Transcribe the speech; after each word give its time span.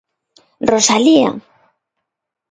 ¡Rosalía! 0.71 1.29